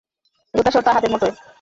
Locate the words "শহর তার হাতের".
0.71-1.11